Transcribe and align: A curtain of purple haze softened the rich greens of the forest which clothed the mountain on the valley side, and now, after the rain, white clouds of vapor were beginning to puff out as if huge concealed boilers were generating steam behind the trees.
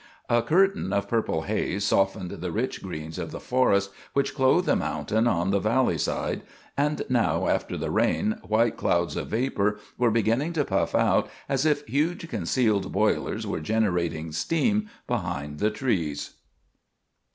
A 0.29 0.41
curtain 0.41 0.91
of 0.93 1.07
purple 1.07 1.43
haze 1.43 1.85
softened 1.85 2.31
the 2.31 2.51
rich 2.51 2.81
greens 2.81 3.19
of 3.19 3.29
the 3.29 3.39
forest 3.39 3.91
which 4.13 4.33
clothed 4.33 4.65
the 4.65 4.75
mountain 4.75 5.27
on 5.27 5.51
the 5.51 5.59
valley 5.59 5.99
side, 5.99 6.41
and 6.75 7.03
now, 7.07 7.45
after 7.47 7.77
the 7.77 7.91
rain, 7.91 8.39
white 8.41 8.77
clouds 8.77 9.15
of 9.15 9.27
vapor 9.27 9.77
were 9.99 10.09
beginning 10.09 10.53
to 10.53 10.65
puff 10.65 10.95
out 10.95 11.29
as 11.47 11.67
if 11.67 11.85
huge 11.85 12.27
concealed 12.29 12.91
boilers 12.91 13.45
were 13.45 13.59
generating 13.59 14.31
steam 14.31 14.89
behind 15.05 15.59
the 15.59 15.69
trees. 15.69 16.31